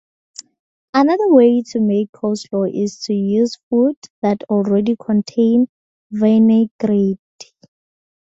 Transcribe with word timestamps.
Another 0.95 1.31
way 1.31 1.61
to 1.61 1.79
make 1.79 2.11
coleslaw 2.11 2.73
is 2.73 2.97
to 3.01 3.13
use 3.13 3.57
foods 3.69 4.09
that 4.23 4.41
already 4.49 4.95
contain 4.99 5.67
vinaigrette. 6.11 7.19